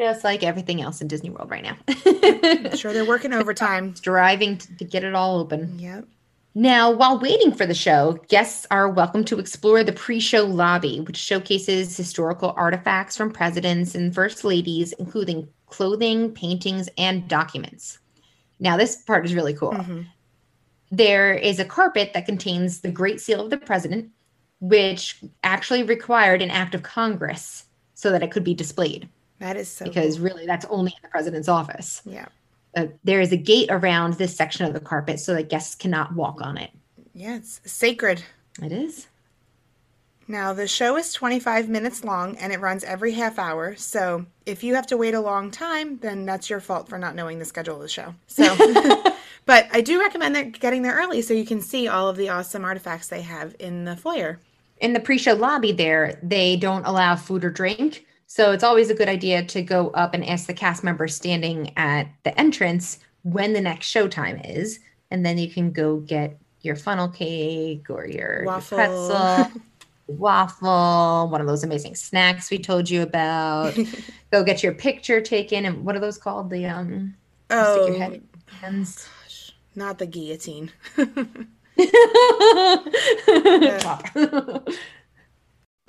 Just 0.00 0.24
like 0.24 0.42
everything 0.42 0.80
else 0.80 1.02
in 1.02 1.08
Disney 1.08 1.28
World 1.28 1.50
right 1.50 1.62
now. 1.62 1.76
I'm 1.86 2.74
sure 2.76 2.94
they're 2.94 3.04
working 3.04 3.34
overtime. 3.34 3.94
Striving 3.96 4.56
to 4.56 4.82
get 4.82 5.04
it 5.04 5.14
all 5.14 5.38
open. 5.38 5.78
Yep. 5.78 6.06
Now, 6.54 6.90
while 6.90 7.18
waiting 7.18 7.52
for 7.52 7.66
the 7.66 7.74
show, 7.74 8.18
guests 8.28 8.66
are 8.70 8.88
welcome 8.88 9.26
to 9.26 9.38
explore 9.38 9.84
the 9.84 9.92
pre 9.92 10.18
show 10.18 10.46
lobby, 10.46 11.00
which 11.00 11.18
showcases 11.18 11.94
historical 11.94 12.54
artifacts 12.56 13.14
from 13.14 13.30
presidents 13.30 13.94
and 13.94 14.14
first 14.14 14.42
ladies, 14.42 14.94
including 14.94 15.46
clothing, 15.66 16.32
paintings, 16.32 16.88
and 16.96 17.28
documents. 17.28 17.98
Now, 18.58 18.78
this 18.78 18.96
part 19.02 19.26
is 19.26 19.34
really 19.34 19.52
cool. 19.52 19.72
Mm-hmm. 19.72 20.00
There 20.90 21.34
is 21.34 21.58
a 21.58 21.64
carpet 21.66 22.12
that 22.14 22.24
contains 22.24 22.80
the 22.80 22.90
Great 22.90 23.20
Seal 23.20 23.42
of 23.42 23.50
the 23.50 23.58
President, 23.58 24.08
which 24.60 25.22
actually 25.44 25.82
required 25.82 26.40
an 26.40 26.50
act 26.50 26.74
of 26.74 26.82
Congress 26.82 27.66
so 27.92 28.10
that 28.10 28.22
it 28.22 28.30
could 28.30 28.44
be 28.44 28.54
displayed. 28.54 29.06
That 29.40 29.56
is 29.56 29.68
so 29.68 29.86
because 29.86 30.16
cool. 30.16 30.26
really 30.26 30.46
that's 30.46 30.66
only 30.66 30.92
in 30.92 30.98
the 31.02 31.08
president's 31.08 31.48
office. 31.48 32.02
Yeah. 32.04 32.26
Uh, 32.76 32.86
there 33.02 33.20
is 33.20 33.32
a 33.32 33.36
gate 33.36 33.68
around 33.70 34.14
this 34.14 34.36
section 34.36 34.64
of 34.64 34.74
the 34.74 34.80
carpet 34.80 35.18
so 35.18 35.34
that 35.34 35.48
guests 35.48 35.74
cannot 35.74 36.14
walk 36.14 36.40
on 36.40 36.56
it. 36.56 36.70
Yeah, 37.14 37.36
it's 37.36 37.60
sacred. 37.64 38.22
It 38.62 38.70
is. 38.70 39.08
Now, 40.28 40.52
the 40.52 40.68
show 40.68 40.96
is 40.96 41.12
25 41.12 41.68
minutes 41.68 42.04
long 42.04 42.36
and 42.36 42.52
it 42.52 42.60
runs 42.60 42.84
every 42.84 43.12
half 43.12 43.36
hour. 43.36 43.74
So, 43.74 44.26
if 44.46 44.62
you 44.62 44.76
have 44.76 44.86
to 44.88 44.96
wait 44.96 45.14
a 45.14 45.20
long 45.20 45.50
time, 45.50 45.98
then 45.98 46.24
that's 46.24 46.48
your 46.48 46.60
fault 46.60 46.88
for 46.88 46.98
not 46.98 47.16
knowing 47.16 47.40
the 47.40 47.44
schedule 47.44 47.76
of 47.76 47.82
the 47.82 47.88
show. 47.88 48.14
So, 48.28 48.44
but 49.46 49.66
I 49.72 49.80
do 49.80 49.98
recommend 49.98 50.36
that 50.36 50.60
getting 50.60 50.82
there 50.82 50.94
early 50.94 51.22
so 51.22 51.34
you 51.34 51.44
can 51.44 51.60
see 51.60 51.88
all 51.88 52.08
of 52.08 52.16
the 52.16 52.28
awesome 52.28 52.64
artifacts 52.64 53.08
they 53.08 53.22
have 53.22 53.56
in 53.58 53.84
the 53.86 53.96
foyer. 53.96 54.38
In 54.80 54.92
the 54.92 55.00
pre 55.00 55.18
show 55.18 55.34
lobby, 55.34 55.72
there, 55.72 56.20
they 56.22 56.56
don't 56.56 56.84
allow 56.84 57.16
food 57.16 57.44
or 57.44 57.50
drink. 57.50 58.06
So, 58.32 58.52
it's 58.52 58.62
always 58.62 58.90
a 58.90 58.94
good 58.94 59.08
idea 59.08 59.44
to 59.44 59.60
go 59.60 59.88
up 59.88 60.14
and 60.14 60.24
ask 60.24 60.46
the 60.46 60.54
cast 60.54 60.84
member 60.84 61.08
standing 61.08 61.76
at 61.76 62.06
the 62.22 62.40
entrance 62.40 63.00
when 63.24 63.54
the 63.54 63.60
next 63.60 63.92
showtime 63.92 64.40
is. 64.48 64.78
And 65.10 65.26
then 65.26 65.36
you 65.36 65.50
can 65.50 65.72
go 65.72 65.96
get 65.96 66.38
your 66.60 66.76
funnel 66.76 67.08
cake 67.08 67.90
or 67.90 68.06
your, 68.06 68.36
your 68.36 68.44
Waffle. 68.44 68.78
pretzel. 68.78 69.50
waffle, 70.06 71.26
one 71.28 71.40
of 71.40 71.48
those 71.48 71.64
amazing 71.64 71.96
snacks 71.96 72.52
we 72.52 72.58
told 72.58 72.88
you 72.88 73.02
about. 73.02 73.76
Go 74.30 74.44
get 74.44 74.62
your 74.62 74.74
picture 74.74 75.20
taken, 75.20 75.64
and 75.64 75.84
what 75.84 75.96
are 75.96 76.00
those 76.00 76.16
called? 76.18 76.50
The 76.50 76.66
um, 76.66 77.16
you 77.50 77.64
stick 77.64 77.88
your 77.88 77.98
head 77.98 78.22
Oh, 78.32 78.56
hands. 78.60 79.08
not 79.74 79.98
the 79.98 80.06
guillotine. 80.06 80.70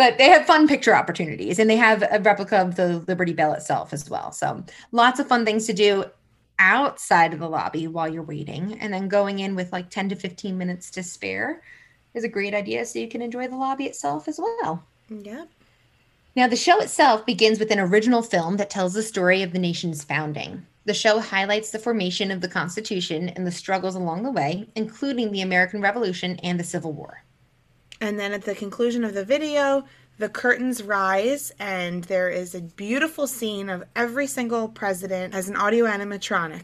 but 0.02 0.18
they 0.18 0.30
have 0.30 0.48
fun 0.48 0.68
picture 0.68 0.96
opportunities, 0.96 1.60
and 1.60 1.70
they 1.70 1.76
have 1.76 2.02
a 2.02 2.20
replica 2.20 2.58
of 2.58 2.76
the 2.76 3.04
Liberty 3.08 3.34
Bell 3.34 3.54
itself 3.54 3.94
as 3.94 4.10
well. 4.10 4.32
So 4.32 4.66
lots 4.92 5.20
of 5.20 5.28
fun 5.28 5.46
things 5.46 5.68
to 5.68 5.74
do 5.74 6.06
outside 6.58 7.34
of 7.34 7.40
the 7.40 7.48
lobby 7.48 7.86
while 7.86 8.12
you're 8.12 8.24
waiting, 8.24 8.80
and 8.82 8.92
then 8.92 9.08
going 9.08 9.38
in 9.38 9.54
with 9.54 9.72
like 9.72 9.92
ten 9.92 10.10
to 10.10 10.16
fifteen 10.16 10.58
minutes 10.58 10.90
to 10.90 11.04
spare 11.04 11.62
is 12.16 12.24
a 12.24 12.28
great 12.28 12.56
idea, 12.56 12.84
so 12.84 12.98
you 12.98 13.08
can 13.08 13.22
enjoy 13.22 13.48
the 13.48 13.56
lobby 13.56 13.86
itself 13.86 14.28
as 14.28 14.40
well. 14.40 14.84
Yep. 15.08 15.48
Now, 16.36 16.48
the 16.48 16.56
show 16.56 16.82
itself 16.82 17.24
begins 17.24 17.60
with 17.60 17.70
an 17.70 17.80
original 17.80 18.24
film 18.24 18.58
that 18.58 18.72
tells 18.72 18.96
the 18.96 19.04
story 19.04 19.44
of 19.44 19.54
the 19.54 19.60
nation's 19.60 20.04
founding. 20.04 20.66
The 20.86 20.96
show 20.96 21.20
highlights 21.20 21.70
the 21.70 21.78
formation 21.78 22.32
of 22.32 22.42
the 22.42 22.48
Constitution 22.48 23.30
and 23.30 23.46
the 23.46 23.52
struggles 23.52 23.94
along 23.94 24.24
the 24.24 24.32
way, 24.32 24.68
including 24.76 25.32
the 25.32 25.42
American 25.42 25.80
Revolution 25.80 26.40
and 26.42 26.60
the 26.60 26.64
Civil 26.64 26.92
War. 26.92 27.22
And 28.02 28.20
then 28.20 28.34
at 28.34 28.42
the 28.44 28.56
conclusion 28.56 29.04
of 29.04 29.14
the 29.14 29.24
video, 29.24 29.86
the 30.18 30.28
curtains 30.28 30.84
rise, 30.84 31.52
and 31.60 32.04
there 32.06 32.30
is 32.30 32.54
a 32.54 32.62
beautiful 32.62 33.28
scene 33.28 33.70
of 33.70 33.84
every 33.96 34.28
single 34.28 34.68
president 34.68 35.34
as 35.36 35.48
an 35.48 35.56
audio 35.56 35.86
animatronic. 35.86 36.64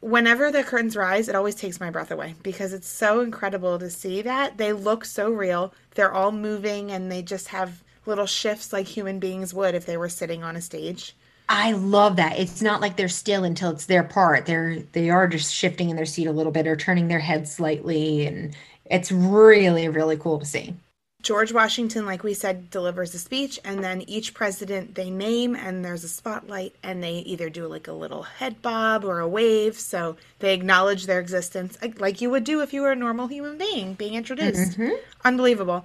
Whenever 0.00 0.50
the 0.50 0.64
curtains 0.64 0.96
rise, 0.96 1.28
it 1.28 1.36
always 1.36 1.54
takes 1.54 1.78
my 1.78 1.90
breath 1.90 2.10
away 2.10 2.34
because 2.42 2.72
it's 2.72 2.88
so 2.88 3.20
incredible 3.20 3.78
to 3.78 3.88
see 3.88 4.22
that. 4.22 4.58
They 4.58 4.72
look 4.72 5.04
so 5.04 5.30
real. 5.30 5.72
They're 5.94 6.12
all 6.12 6.32
moving 6.32 6.90
and 6.90 7.10
they 7.10 7.22
just 7.22 7.48
have 7.48 7.84
little 8.04 8.26
shifts 8.26 8.72
like 8.72 8.86
human 8.86 9.20
beings 9.20 9.54
would 9.54 9.76
if 9.76 9.86
they 9.86 9.96
were 9.96 10.08
sitting 10.08 10.42
on 10.42 10.56
a 10.56 10.60
stage. 10.60 11.14
I 11.48 11.72
love 11.72 12.16
that. 12.16 12.38
It's 12.38 12.62
not 12.62 12.80
like 12.80 12.96
they're 12.96 13.08
still 13.08 13.44
until 13.44 13.70
it's 13.70 13.86
their 13.86 14.02
part. 14.02 14.46
They're 14.46 14.80
they 14.92 15.10
are 15.10 15.28
just 15.28 15.54
shifting 15.54 15.90
in 15.90 15.96
their 15.96 16.06
seat 16.06 16.26
a 16.26 16.32
little 16.32 16.52
bit 16.52 16.66
or 16.66 16.76
turning 16.76 17.08
their 17.08 17.18
head 17.18 17.46
slightly 17.46 18.26
and 18.26 18.56
it's 18.92 19.10
really 19.10 19.88
really 19.88 20.16
cool 20.16 20.38
to 20.38 20.46
see. 20.46 20.74
George 21.22 21.52
Washington, 21.52 22.04
like 22.04 22.24
we 22.24 22.34
said, 22.34 22.68
delivers 22.68 23.14
a 23.14 23.18
speech, 23.18 23.60
and 23.64 23.82
then 23.82 24.02
each 24.08 24.34
president 24.34 24.96
they 24.96 25.08
name, 25.08 25.54
and 25.54 25.84
there's 25.84 26.02
a 26.02 26.08
spotlight, 26.08 26.74
and 26.82 27.00
they 27.00 27.18
either 27.18 27.48
do 27.48 27.68
like 27.68 27.86
a 27.86 27.92
little 27.92 28.24
head 28.24 28.60
bob 28.60 29.04
or 29.04 29.20
a 29.20 29.28
wave, 29.28 29.78
so 29.78 30.16
they 30.40 30.52
acknowledge 30.52 31.06
their 31.06 31.20
existence, 31.20 31.78
like- 32.00 32.20
you 32.20 32.28
would 32.28 32.42
do 32.42 32.60
if 32.60 32.72
you 32.72 32.82
were 32.82 32.90
a 32.90 32.96
normal 32.96 33.28
human 33.28 33.56
being 33.56 33.94
being 33.94 34.14
introduced. 34.14 34.72
Mm-hmm. 34.72 34.96
Unbelievable. 35.24 35.84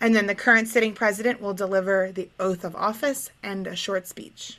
And 0.00 0.14
then 0.14 0.26
the 0.26 0.34
current 0.34 0.68
sitting 0.68 0.94
president 0.94 1.42
will 1.42 1.54
deliver 1.54 2.10
the 2.10 2.30
oath 2.40 2.64
of 2.64 2.74
office 2.74 3.30
and 3.42 3.66
a 3.66 3.76
short 3.76 4.06
speech. 4.06 4.58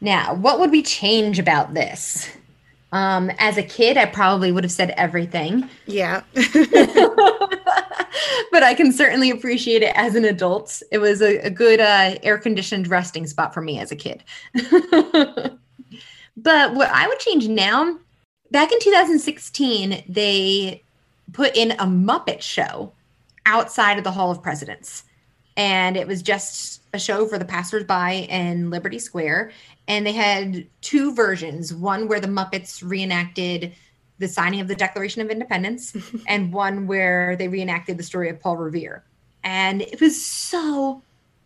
Now, 0.00 0.32
what 0.32 0.58
would 0.58 0.70
we 0.70 0.82
change 0.82 1.38
about 1.38 1.74
this? 1.74 2.30
Um, 2.92 3.30
as 3.38 3.56
a 3.56 3.62
kid, 3.62 3.96
I 3.96 4.06
probably 4.06 4.50
would 4.50 4.64
have 4.64 4.72
said 4.72 4.90
everything. 4.96 5.68
Yeah. 5.86 6.22
but 8.50 8.62
I 8.62 8.74
can 8.74 8.92
certainly 8.92 9.30
appreciate 9.30 9.82
it 9.82 9.92
as 9.94 10.14
an 10.14 10.24
adult. 10.24 10.82
It 10.90 10.98
was 10.98 11.22
a, 11.22 11.38
a 11.38 11.50
good 11.50 11.80
uh, 11.80 12.16
air 12.22 12.38
conditioned 12.38 12.88
resting 12.88 13.26
spot 13.26 13.54
for 13.54 13.60
me 13.60 13.78
as 13.78 13.92
a 13.92 13.96
kid. 13.96 14.24
but 16.36 16.74
what 16.74 16.90
I 16.90 17.06
would 17.08 17.18
change 17.18 17.48
now, 17.48 17.98
back 18.50 18.72
in 18.72 18.80
2016, 18.80 20.04
they 20.08 20.82
put 21.32 21.56
in 21.56 21.72
a 21.72 21.84
Muppet 21.84 22.40
show 22.40 22.92
outside 23.46 23.98
of 23.98 24.04
the 24.04 24.12
Hall 24.12 24.30
of 24.30 24.42
Presidents. 24.42 25.04
And 25.60 25.98
it 25.98 26.06
was 26.06 26.22
just 26.22 26.80
a 26.94 26.98
show 26.98 27.26
for 27.26 27.36
the 27.36 27.44
passersby 27.44 28.26
in 28.30 28.70
Liberty 28.70 28.98
Square. 28.98 29.52
And 29.88 30.06
they 30.06 30.12
had 30.12 30.66
two 30.80 31.14
versions 31.14 31.74
one 31.74 32.08
where 32.08 32.18
the 32.18 32.28
Muppets 32.28 32.82
reenacted 32.82 33.74
the 34.18 34.26
signing 34.26 34.62
of 34.62 34.68
the 34.68 34.74
Declaration 34.74 35.20
of 35.20 35.28
Independence, 35.28 35.94
and 36.26 36.50
one 36.50 36.86
where 36.86 37.36
they 37.36 37.46
reenacted 37.46 37.98
the 37.98 38.02
story 38.02 38.30
of 38.30 38.40
Paul 38.40 38.56
Revere. 38.56 39.04
And 39.44 39.82
it 39.82 40.00
was 40.00 40.24
so 40.24 41.02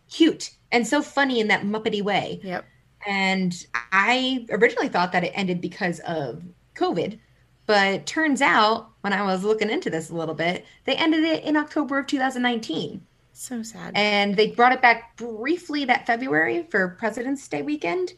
cute 0.09 0.51
and 0.71 0.87
so 0.87 1.01
funny 1.01 1.41
in 1.41 1.49
that 1.49 1.63
Muppety 1.63 2.01
way. 2.01 2.39
yep. 2.41 2.63
And 3.05 3.53
I 3.73 4.45
originally 4.49 4.87
thought 4.87 5.11
that 5.11 5.25
it 5.25 5.33
ended 5.35 5.59
because 5.59 5.99
of 6.01 6.41
COVID, 6.75 7.19
but 7.65 8.05
turns 8.05 8.41
out 8.41 8.91
when 9.01 9.11
I 9.11 9.23
was 9.23 9.43
looking 9.43 9.69
into 9.69 9.89
this 9.89 10.09
a 10.09 10.15
little 10.15 10.35
bit, 10.35 10.65
they 10.85 10.95
ended 10.95 11.25
it 11.25 11.43
in 11.43 11.57
October 11.57 11.99
of 11.99 12.07
2019. 12.07 13.01
So 13.35 13.61
sad. 13.63 13.91
And 13.95 14.37
they 14.37 14.51
brought 14.51 14.71
it 14.71 14.81
back 14.81 15.17
briefly 15.17 15.83
that 15.85 16.07
February 16.07 16.65
for 16.69 16.95
President's 16.97 17.45
Day 17.49 17.61
weekend. 17.61 18.13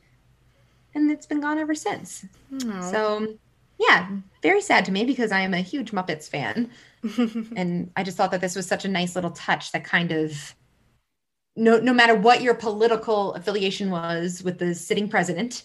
And 0.93 1.09
it's 1.09 1.25
been 1.25 1.41
gone 1.41 1.57
ever 1.57 1.73
since. 1.73 2.23
Aw. 2.53 2.91
So, 2.91 3.35
yeah, 3.79 4.09
very 4.43 4.61
sad 4.61 4.85
to 4.85 4.91
me 4.91 5.05
because 5.05 5.31
I 5.31 5.39
am 5.39 5.55
a 5.55 5.61
huge 5.61 5.91
Muppets 5.91 6.29
fan. 6.29 6.69
and 7.55 7.91
I 7.95 8.03
just 8.03 8.15
thought 8.15 8.29
that 8.29 8.41
this 8.41 8.55
was 8.55 8.67
such 8.67 8.85
a 8.85 8.89
nice 8.89 9.15
little 9.15 9.31
touch 9.31 9.71
that 9.71 9.83
kind 9.83 10.11
of 10.11 10.55
no 11.55 11.79
no 11.79 11.93
matter 11.93 12.13
what 12.13 12.43
your 12.43 12.53
political 12.53 13.33
affiliation 13.33 13.89
was 13.89 14.43
with 14.43 14.59
the 14.59 14.75
sitting 14.75 15.09
president, 15.09 15.63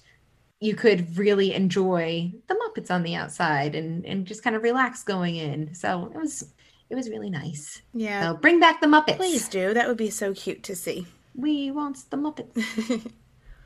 you 0.61 0.75
could 0.75 1.19
really 1.19 1.53
enjoy 1.53 2.33
the 2.49 2.55
Muppets 2.55 2.91
on 2.91 3.03
the 3.03 3.17
outside 3.17 3.75
and 3.75 4.07
and 4.07 4.27
just 4.27 4.43
kind 4.43 4.57
of 4.57 4.63
relax 4.63 5.03
going 5.05 5.37
in. 5.37 5.75
So, 5.75 6.07
it 6.07 6.19
was 6.19 6.55
it 6.93 6.95
was 6.95 7.09
really 7.09 7.31
nice. 7.31 7.81
yeah. 7.95 8.21
So, 8.21 8.37
bring 8.37 8.61
back 8.61 8.83
the 8.83 8.87
Muppets. 8.87 9.17
Please 9.17 9.49
do. 9.49 9.73
That 9.73 9.89
would 9.89 9.97
be 9.97 10.11
so 10.11 10.35
cute 10.35 10.63
to 10.65 10.77
see. 10.77 11.07
We 11.35 11.71
want 11.71 12.11
the 12.11 12.19
Muppets. 12.19 13.11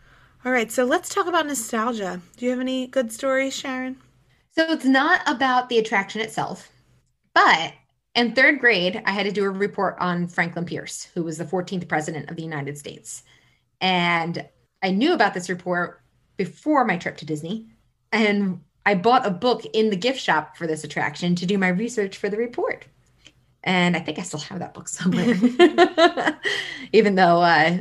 All 0.45 0.53
right, 0.53 0.71
so 0.71 0.85
let's 0.85 1.09
talk 1.13 1.27
about 1.27 1.45
nostalgia. 1.45 2.21
Do 2.37 2.45
you 2.45 2.53
have 2.53 2.61
any 2.61 2.87
good 2.87 3.13
stories, 3.13 3.53
Sharon? 3.53 3.97
So 4.53 4.63
it's 4.71 4.85
not 4.85 5.23
about 5.27 5.69
the 5.69 5.79
attraction 5.79 6.21
itself, 6.21 6.71
but 7.35 7.73
in 8.15 8.33
third 8.33 8.61
grade, 8.61 9.03
I 9.05 9.11
had 9.11 9.25
to 9.25 9.33
do 9.33 9.43
a 9.45 9.51
report 9.51 9.97
on 9.99 10.29
Franklin 10.29 10.65
Pierce, 10.65 11.09
who 11.13 11.25
was 11.25 11.37
the 11.37 11.45
14th 11.45 11.89
president 11.89 12.31
of 12.31 12.37
the 12.37 12.45
United 12.45 12.79
States. 12.79 13.25
And 13.81 14.49
I 14.85 14.93
knew 14.93 15.13
about 15.13 15.35
this 15.35 15.51
report 15.51 16.01
before 16.37 16.85
my 16.85 16.97
trip 16.97 17.17
to 17.17 17.27
Disney. 17.27 17.67
And 18.13 18.61
I 18.87 18.95
bought 18.95 19.27
a 19.27 19.31
book 19.31 19.65
in 19.75 19.91
the 19.91 19.97
gift 19.97 20.21
shop 20.21 20.57
for 20.57 20.69
this 20.69 20.85
attraction 20.85 21.35
to 21.35 21.45
do 21.45 21.59
my 21.59 21.69
research 21.69 22.19
for 22.19 22.29
the 22.29 22.37
report. 22.37 22.87
And 23.67 23.97
I 23.97 24.01
think 24.01 24.21
I 24.21 24.23
still 24.23 24.41
have 24.41 24.61
that 24.61 24.75
book 24.75 24.87
somewhere, 24.87 25.35
even 26.93 27.17
though 27.17 27.43
uh, 27.43 27.79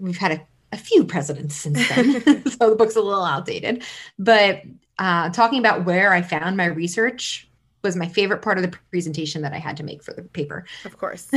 we've 0.00 0.18
had 0.18 0.32
a, 0.32 0.46
a 0.72 0.76
few 0.76 1.04
presidents 1.04 1.54
since 1.54 1.88
then. 1.88 2.44
so 2.50 2.70
the 2.70 2.76
book's 2.76 2.96
a 2.96 3.00
little 3.00 3.24
outdated. 3.24 3.84
But 4.18 4.62
uh, 4.98 5.30
talking 5.30 5.60
about 5.60 5.84
where 5.84 6.12
I 6.12 6.22
found 6.22 6.56
my 6.56 6.66
research 6.66 7.48
was 7.82 7.94
my 7.94 8.08
favorite 8.08 8.42
part 8.42 8.58
of 8.58 8.62
the 8.68 8.76
presentation 8.90 9.42
that 9.42 9.52
I 9.52 9.58
had 9.58 9.76
to 9.76 9.84
make 9.84 10.02
for 10.02 10.12
the 10.12 10.22
paper. 10.22 10.66
Of 10.84 10.98
course. 10.98 11.30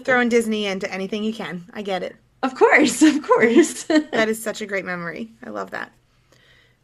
Throwing 0.00 0.28
Disney 0.28 0.66
into 0.66 0.92
anything 0.92 1.22
you 1.22 1.32
can. 1.32 1.70
I 1.72 1.82
get 1.82 2.02
it. 2.02 2.16
Of 2.42 2.56
course, 2.56 3.00
of 3.00 3.22
course. 3.22 3.84
that 3.84 4.28
is 4.28 4.42
such 4.42 4.60
a 4.60 4.66
great 4.66 4.84
memory. 4.84 5.32
I 5.42 5.50
love 5.50 5.70
that. 5.70 5.92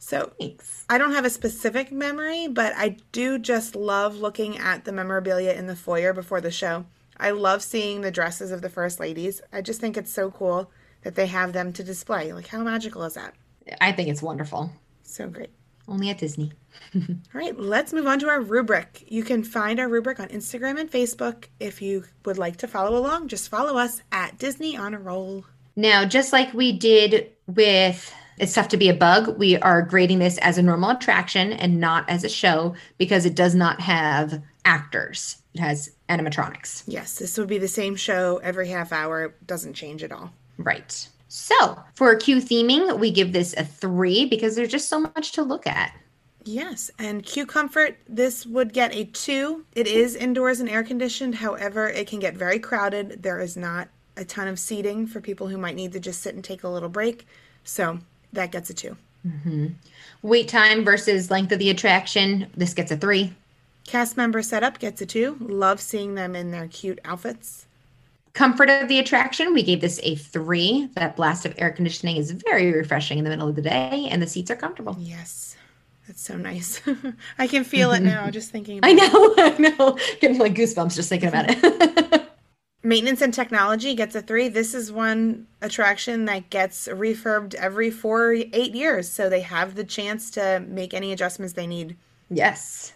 So, 0.05 0.33
Thanks. 0.37 0.85
I 0.91 0.99
don't 0.99 1.13
have 1.13 1.25
a 1.25 1.31
specific 1.31 1.93
memory, 1.93 2.49
but 2.49 2.73
I 2.77 2.97
do 3.13 3.39
just 3.39 3.77
love 3.77 4.17
looking 4.17 4.59
at 4.59 4.85
the 4.85 4.91
memorabilia 4.91 5.53
in 5.53 5.69
the 5.69 5.77
foyer 5.77 6.13
before 6.13 6.41
the 6.41 6.51
show. 6.51 6.87
I 7.17 7.31
love 7.31 7.63
seeing 7.63 8.01
the 8.01 8.11
dresses 8.11 8.51
of 8.51 8.63
the 8.63 8.69
first 8.69 8.99
ladies. 8.99 9.41
I 9.53 9.63
just 9.63 9.81
think 9.81 9.97
it's 9.97 10.13
so 10.13 10.33
cool 10.33 10.73
that 11.03 11.15
they 11.15 11.29
have 11.29 11.53
them 11.53 11.73
to 11.75 11.85
display. 11.85 12.33
Like, 12.33 12.49
how 12.49 12.65
magical 12.65 13.05
is 13.05 13.15
that? 13.15 13.35
I 13.81 13.93
think 13.93 14.09
it's 14.09 14.21
wonderful. 14.21 14.73
So 15.05 15.29
great. 15.29 15.51
Only 15.87 16.11
at 16.11 16.19
Disney. 16.19 16.53
All 16.97 17.03
right, 17.33 17.57
let's 17.57 17.93
move 17.93 18.09
on 18.09 18.19
to 18.19 18.29
our 18.29 18.41
rubric. 18.41 19.05
You 19.07 19.23
can 19.23 19.45
find 19.45 19.79
our 19.79 19.89
rubric 19.89 20.19
on 20.19 20.29
Instagram 20.29 20.81
and 20.81 20.91
Facebook. 20.91 21.45
If 21.61 21.81
you 21.81 22.05
would 22.25 22.39
like 22.39 22.57
to 22.57 22.67
follow 22.67 22.99
along, 22.99 23.29
just 23.29 23.49
follow 23.49 23.79
us 23.79 24.03
at 24.11 24.37
Disney 24.37 24.77
Honor 24.77 24.99
Roll. 24.99 25.45
Now, 25.77 26.05
just 26.05 26.33
like 26.33 26.53
we 26.53 26.77
did 26.77 27.31
with 27.47 28.13
It's 28.39 28.55
Tough 28.55 28.69
to 28.69 28.77
Be 28.77 28.89
a 28.89 28.95
Bug, 28.95 29.39
we 29.39 29.57
are 29.59 29.83
grading 29.83 30.19
this 30.19 30.39
as 30.39 30.59
a 30.59 30.63
normal 30.63 30.91
attraction 30.91 31.53
and 31.53 31.81
not 31.81 32.09
as 32.09 32.25
a 32.25 32.29
show 32.29 32.75
because 32.99 33.27
it 33.27 33.35
does 33.35 33.55
not 33.55 33.81
have 33.81 34.43
actors. 34.65 35.37
It 35.55 35.61
has 35.61 35.91
animatronics. 36.09 36.85
Yes, 36.87 37.19
this 37.19 37.37
would 37.37 37.49
be 37.49 37.59
the 37.59 37.69
same 37.69 37.95
show 37.95 38.39
every 38.39 38.69
half 38.69 38.93
hour. 38.93 39.25
It 39.25 39.47
doesn't 39.47 39.75
change 39.75 40.03
at 40.03 40.13
all. 40.13 40.33
Right. 40.57 41.09
So 41.29 41.79
for 41.95 42.15
queue 42.17 42.39
theming, 42.39 42.99
we 42.99 43.11
give 43.11 43.33
this 43.33 43.55
a 43.57 43.65
three 43.65 44.25
because 44.25 44.57
there's 44.57 44.71
just 44.71 44.89
so 44.89 45.01
much 45.01 45.33
to 45.33 45.43
look 45.43 45.67
at. 45.67 45.95
Yes, 46.45 46.91
and 46.99 47.25
queue 47.25 47.47
Comfort, 47.47 47.99
this 48.09 48.45
would 48.47 48.73
get 48.73 48.95
a 48.95 49.05
two. 49.05 49.65
It 49.75 49.87
is 49.87 50.17
indoors 50.17 50.61
and 50.61 50.69
air 50.69 50.83
conditioned. 50.83 51.37
However, 51.37 51.89
it 51.89 52.09
can 52.09 52.19
get 52.19 52.35
very 52.35 52.59
crowded. 52.59 53.23
There 53.23 53.41
is 53.41 53.57
not 53.57 53.89
a 54.17 54.25
ton 54.25 54.49
of 54.49 54.59
seating 54.59 55.07
for 55.07 55.21
people 55.21 55.49
who 55.49 55.57
might 55.57 55.77
need 55.77 55.93
to 55.93 56.01
just 56.01 56.21
sit 56.21 56.35
and 56.35 56.43
take 56.43 56.65
a 56.65 56.69
little 56.69 56.89
break. 56.89 57.27
So 57.65 58.01
that 58.33 58.53
gets 58.53 58.71
a 58.71 58.75
2 58.75 58.97
mm-hmm. 59.27 59.67
Wait 60.23 60.49
time 60.49 60.85
versus 60.85 61.31
length 61.31 61.53
of 61.53 61.59
the 61.59 61.71
attraction, 61.71 62.49
this 62.57 62.75
gets 62.75 62.93
a 62.93 62.97
three. 62.97 63.33
Cast 63.87 64.17
member 64.17 64.43
setup 64.43 64.79
gets 64.79 65.01
a 65.01 65.07
two. 65.07 65.37
Love 65.41 65.81
seeing 65.81 66.15
them 66.15 66.37
in 66.37 66.53
their 66.53 66.69
cute 66.69 67.01
outfits. 67.05 67.67
Comfort 68.33 68.71
of 68.71 68.89
the 68.89 68.99
attraction, 68.99 69.53
we 69.53 69.63
gave 69.63 69.81
this 69.81 70.01
a 70.03 70.15
three. 70.15 70.89
That 70.95 71.17
blast 71.17 71.45
of 71.45 71.55
air 71.59 71.71
conditioning 71.71 72.17
is 72.17 72.31
very 72.31 72.73
refreshing 72.73 73.19
in 73.19 73.25
the 73.25 73.31
middle 73.31 73.49
of 73.49 73.57
the 73.57 73.63
day, 73.63 74.09
and 74.11 74.23
the 74.23 74.27
seats 74.27 74.51
are 74.51 74.57
comfortable. 74.57 74.97
Yes, 74.99 75.57
that's 76.07 76.23
so 76.23 76.37
nice. 76.37 76.81
I 77.39 77.47
can 77.47 77.65
feel 77.65 77.93
it 77.93 78.01
now 78.01 78.31
just 78.31 78.51
thinking 78.51 78.79
about 78.79 78.91
it. 78.91 79.03
I 79.03 79.07
know, 79.07 79.35
I 79.39 79.59
know. 79.59 79.99
Getting 80.21 80.39
like 80.39 80.55
goosebumps 80.55 80.95
just 80.95 81.09
thinking 81.09 81.29
about 81.29 81.47
it. 81.49 82.22
Maintenance 82.85 83.21
and 83.23 83.33
technology 83.33 83.95
gets 83.95 84.15
a 84.17 84.23
three. 84.23 84.49
This 84.49 84.75
is 84.75 84.91
one 84.91 85.47
attraction 85.61 86.25
that 86.25 86.51
gets 86.51 86.89
refurbed 86.89 87.55
every 87.55 87.91
four, 87.91 88.33
eight 88.33 88.75
years. 88.75 89.09
So 89.09 89.29
they 89.29 89.43
have 89.43 89.77
the 89.77 89.85
chance 89.85 90.31
to 90.33 90.65
make 90.67 90.93
any 90.93 91.13
adjustments 91.13 91.55
they 91.55 91.67
need. 91.67 91.97
yes. 92.29 92.95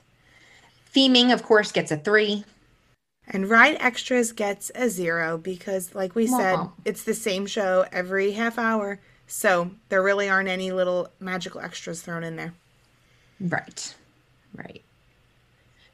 Theming, 0.94 1.30
of 1.30 1.42
course, 1.42 1.72
gets 1.72 1.92
a 1.92 1.98
three. 1.98 2.44
And 3.28 3.50
Ride 3.50 3.76
Extras 3.80 4.32
gets 4.32 4.70
a 4.74 4.88
zero 4.88 5.36
because, 5.36 5.94
like 5.94 6.14
we 6.14 6.26
said, 6.26 6.58
it's 6.86 7.02
the 7.02 7.12
same 7.12 7.44
show 7.44 7.84
every 7.92 8.32
half 8.32 8.56
hour. 8.58 8.98
So 9.26 9.72
there 9.90 10.02
really 10.02 10.28
aren't 10.30 10.48
any 10.48 10.72
little 10.72 11.10
magical 11.20 11.60
extras 11.60 12.00
thrown 12.00 12.24
in 12.24 12.36
there. 12.36 12.54
Right. 13.40 13.94
Right. 14.54 14.85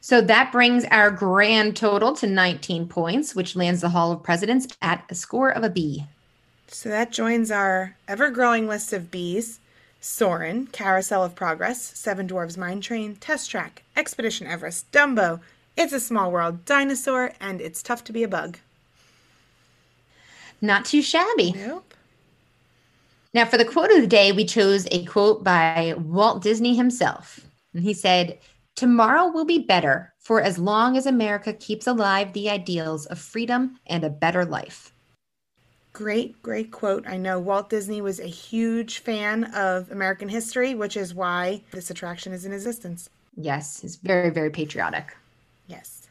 So 0.05 0.21
that 0.21 0.51
brings 0.51 0.85
our 0.87 1.13
grand 1.13 1.77
total 1.77 2.13
to 2.15 2.27
19 2.27 2.89
points, 2.89 3.37
which 3.37 3.55
lands 3.55 3.81
the 3.81 3.91
Hall 3.91 4.11
of 4.11 4.25
Presidents 4.25 4.67
at 4.83 5.05
a 5.09 5.15
score 5.15 5.49
of 5.49 5.63
a 5.63 5.71
B. 5.71 6.07
So 6.67 6.89
that 6.89 7.13
joins 7.13 7.53
our 7.53 7.95
ever 8.09 8.29
growing 8.29 8.67
list 8.67 8.93
of 8.93 9.13
Bs 9.13 9.59
Soarin', 10.01 10.67
Carousel 10.67 11.23
of 11.23 11.37
Progress, 11.37 11.81
Seven 11.97 12.27
Dwarves 12.27 12.59
Mine 12.59 12.81
Train, 12.81 13.15
Test 13.15 13.49
Track, 13.49 13.85
Expedition 13.97 14.49
Everest, 14.49 14.91
Dumbo, 14.91 15.39
It's 15.77 15.93
a 15.93 16.01
Small 16.01 16.33
World, 16.33 16.65
Dinosaur, 16.65 17.35
and 17.41 17.61
It's 17.61 17.81
Tough 17.81 18.03
to 18.03 18.13
Be 18.13 18.25
a 18.25 18.29
Bug. 18.29 18.59
Not 20.61 20.85
too 20.85 21.01
shabby. 21.01 21.53
Nope. 21.53 21.95
Now, 23.33 23.45
for 23.45 23.57
the 23.57 23.65
quote 23.65 23.93
of 23.93 24.01
the 24.01 24.09
day, 24.09 24.33
we 24.33 24.45
chose 24.45 24.89
a 24.91 25.05
quote 25.05 25.45
by 25.45 25.95
Walt 25.97 26.43
Disney 26.43 26.75
himself. 26.75 27.39
And 27.73 27.85
he 27.85 27.95
said, 27.95 28.39
Tomorrow 28.77 29.29
will 29.29 29.45
be 29.45 29.59
better 29.59 30.15
for 30.19 30.41
as 30.41 30.59
long 30.59 30.97
as 30.97 31.07
America 31.07 31.53
keeps 31.53 31.87
alive 31.87 32.33
the 32.33 32.49
ideals 32.49 33.07
of 33.07 33.19
freedom 33.19 33.79
and 33.87 34.03
a 34.03 34.11
better 34.11 34.45
life. 34.45 34.93
Great, 35.93 36.43
great 36.43 36.71
quote. 36.71 37.07
I 37.07 37.19
know 37.19 37.39
Walt 37.39 37.69
Disney 37.69 38.01
was 38.01 38.19
a 38.19 38.27
huge 38.27 39.01
fan 39.01 39.45
of 39.55 39.91
American 39.91 40.29
history, 40.29 40.75
which 40.75 40.97
is 40.97 41.15
why 41.15 41.63
this 41.71 41.91
attraction 41.91 42.33
is 42.33 42.47
in 42.47 42.53
existence. 42.53 43.11
Yes, 43.37 43.81
he's 43.81 43.97
very, 43.97 44.31
very 44.31 44.51
patriotic. 44.51 45.15
Yes. 45.67 46.09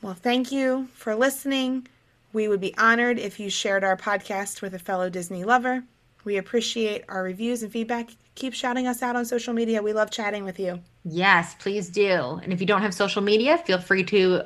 Well, 0.00 0.14
thank 0.14 0.50
you 0.50 0.88
for 0.94 1.14
listening. 1.14 1.86
We 2.32 2.48
would 2.48 2.60
be 2.60 2.76
honored 2.78 3.18
if 3.18 3.38
you 3.38 3.50
shared 3.50 3.84
our 3.84 3.96
podcast 3.96 4.62
with 4.62 4.74
a 4.74 4.78
fellow 4.78 5.10
Disney 5.10 5.44
lover. 5.44 5.84
We 6.24 6.36
appreciate 6.36 7.04
our 7.08 7.22
reviews 7.22 7.62
and 7.62 7.72
feedback. 7.72 8.10
Keep 8.38 8.54
shouting 8.54 8.86
us 8.86 9.02
out 9.02 9.16
on 9.16 9.24
social 9.24 9.52
media. 9.52 9.82
We 9.82 9.92
love 9.92 10.12
chatting 10.12 10.44
with 10.44 10.60
you. 10.60 10.78
Yes, 11.04 11.56
please 11.58 11.88
do. 11.88 12.38
And 12.40 12.52
if 12.52 12.60
you 12.60 12.68
don't 12.68 12.82
have 12.82 12.94
social 12.94 13.20
media, 13.20 13.58
feel 13.58 13.80
free 13.80 14.04
to 14.04 14.42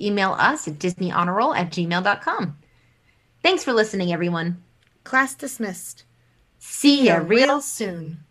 email 0.00 0.32
us 0.38 0.66
at 0.66 0.78
disneyhonorroll 0.78 1.54
at 1.54 1.70
gmail.com. 1.70 2.56
Thanks 3.42 3.62
for 3.62 3.74
listening, 3.74 4.14
everyone. 4.14 4.62
Class 5.04 5.34
dismissed. 5.34 6.04
See 6.58 7.04
ya 7.04 7.16
real 7.16 7.26
real 7.26 7.60
soon. 7.60 8.24